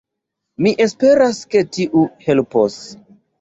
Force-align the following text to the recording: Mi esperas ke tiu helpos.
Mi 0.65 0.71
esperas 0.85 1.41
ke 1.51 1.63
tiu 1.77 2.03
helpos. 2.25 2.81